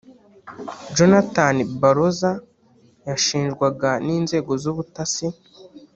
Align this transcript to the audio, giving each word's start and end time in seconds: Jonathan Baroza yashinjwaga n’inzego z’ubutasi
Jonathan 0.95 1.57
Baroza 1.81 2.31
yashinjwaga 3.09 3.89
n’inzego 4.05 4.51
z’ubutasi 4.61 5.25